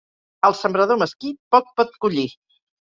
[0.49, 2.29] El sembrador mesquí poc pot collir.